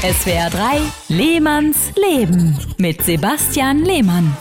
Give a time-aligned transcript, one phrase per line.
[0.00, 4.34] SWR 3 Lehmanns Leben mit Sebastian Lehmann.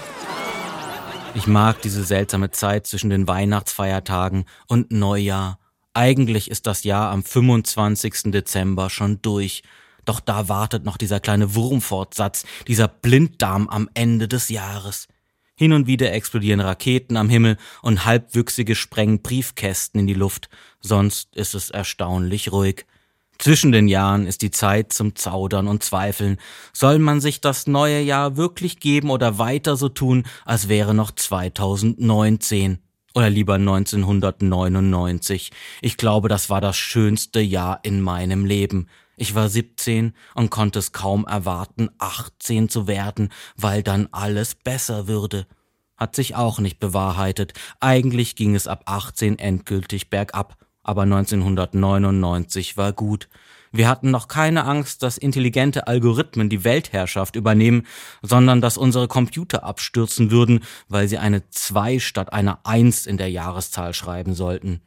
[1.35, 5.59] Ich mag diese seltsame Zeit zwischen den Weihnachtsfeiertagen und Neujahr.
[5.93, 8.32] Eigentlich ist das Jahr am 25.
[8.32, 9.64] Dezember schon durch.
[10.05, 15.10] Doch da wartet noch dieser kleine Wurmfortsatz, dieser Blinddarm am Ende des Jahres.
[15.55, 20.48] Hin und wieder explodieren Raketen am Himmel und Halbwüchsige sprengen Briefkästen in die Luft.
[20.80, 22.86] Sonst ist es erstaunlich ruhig.
[23.39, 26.38] Zwischen den Jahren ist die Zeit zum Zaudern und Zweifeln.
[26.73, 31.11] Soll man sich das neue Jahr wirklich geben oder weiter so tun, als wäre noch
[31.11, 32.80] 2019?
[33.16, 35.52] Oder lieber 1999.
[35.81, 38.88] Ich glaube, das war das schönste Jahr in meinem Leben.
[39.16, 45.08] Ich war 17 und konnte es kaum erwarten, 18 zu werden, weil dann alles besser
[45.08, 45.47] würde.
[45.95, 47.53] Hat sich auch nicht bewahrheitet.
[47.80, 50.58] Eigentlich ging es ab 18 endgültig bergab.
[50.83, 53.29] Aber 1999 war gut.
[53.71, 57.85] Wir hatten noch keine Angst, dass intelligente Algorithmen die Weltherrschaft übernehmen,
[58.23, 63.30] sondern dass unsere Computer abstürzen würden, weil sie eine 2 statt einer 1 in der
[63.30, 64.81] Jahreszahl schreiben sollten.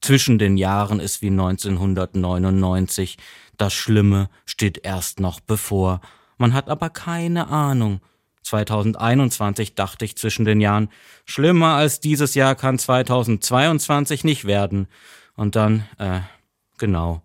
[0.00, 3.18] Zwischen den Jahren ist wie 1999.
[3.58, 6.00] Das Schlimme steht erst noch bevor.
[6.38, 8.00] Man hat aber keine Ahnung.
[8.42, 10.88] 2021 dachte ich zwischen den Jahren,
[11.24, 14.88] schlimmer als dieses Jahr kann 2022 nicht werden.
[15.36, 16.20] Und dann, äh,
[16.78, 17.22] genau,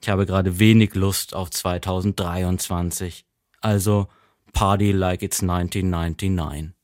[0.00, 3.24] ich habe gerade wenig Lust auf 2023.
[3.60, 4.08] Also
[4.52, 6.77] Party like it's 1999.